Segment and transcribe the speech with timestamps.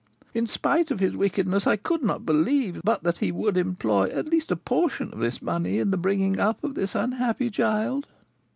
[0.33, 4.25] In spite of his wickedness, I could not believe but that he would employ, at
[4.29, 8.07] least, a portion of this money in the bringing up of this unhappy child."